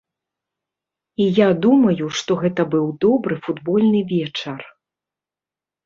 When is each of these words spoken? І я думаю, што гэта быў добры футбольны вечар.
І 1.25 1.27
я 1.41 1.49
думаю, 1.67 2.09
што 2.21 2.39
гэта 2.41 2.61
быў 2.73 2.85
добры 3.09 3.35
футбольны 3.47 4.05
вечар. 4.17 4.61